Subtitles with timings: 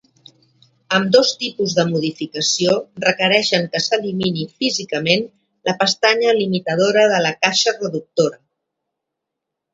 [0.99, 5.29] Ambdós tipus de modificació requereixen que s'elimini físicament
[5.71, 8.43] la pestanya limitadora de la caixa reductora.